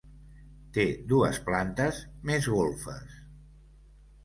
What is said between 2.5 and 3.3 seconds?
golfes.